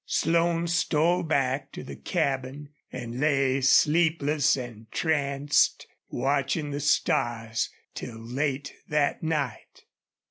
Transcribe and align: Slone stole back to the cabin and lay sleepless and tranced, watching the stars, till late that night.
Slone 0.07 0.65
stole 0.65 1.21
back 1.21 1.71
to 1.73 1.83
the 1.83 1.95
cabin 1.95 2.69
and 2.91 3.19
lay 3.19 3.61
sleepless 3.61 4.57
and 4.57 4.91
tranced, 4.91 5.85
watching 6.09 6.71
the 6.71 6.79
stars, 6.79 7.69
till 7.93 8.17
late 8.17 8.73
that 8.87 9.21
night. 9.21 9.83